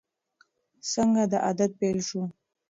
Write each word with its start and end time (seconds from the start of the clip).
څنګه 0.93 1.23
دا 1.31 1.37
عادت 1.45 1.71
پیل 1.79 1.99
شو؟ 2.07 2.21